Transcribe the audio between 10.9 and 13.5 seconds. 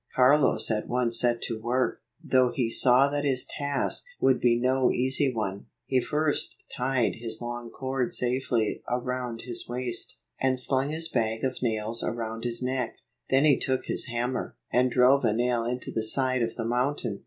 bag of nails around his neck. Then